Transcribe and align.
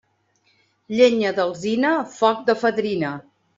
Llenya 0.99 1.35
d'alzina, 1.41 1.93
foc 2.17 2.43
de 2.51 2.59
fadrina. 2.65 3.15